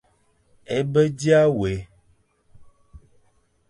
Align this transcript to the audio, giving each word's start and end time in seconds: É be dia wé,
É 0.77 0.77
be 0.91 1.03
dia 1.19 1.41
wé, 1.57 1.73